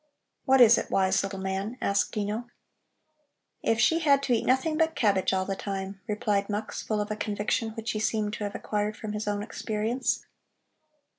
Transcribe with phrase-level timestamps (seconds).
[0.45, 2.47] "What is it, wise little man?" asked Dino.
[3.61, 7.11] "If she had to eat nothing but cabbage all the time," replied Mux, full of
[7.11, 10.25] a conviction which he seemed to have acquired from his own experience.